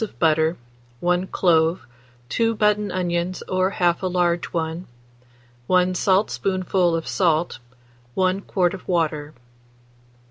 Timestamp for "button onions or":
2.55-3.69